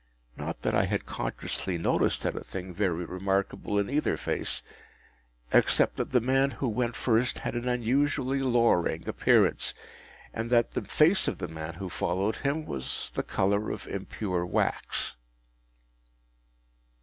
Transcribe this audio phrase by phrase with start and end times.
[0.35, 4.63] Not that I had consciously noticed anything very remarkable in either face,
[5.53, 9.75] except that the man who went first had an unusually lowering appearance,
[10.33, 13.85] and that the face of the man who followed him was of the colour of
[13.85, 15.17] impure wax.